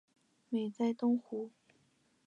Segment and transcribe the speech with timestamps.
[0.49, 1.51] 美哉东湖！